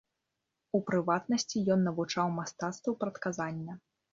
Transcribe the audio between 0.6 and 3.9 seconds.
У прыватнасці ён навучаў мастацтву прадказання.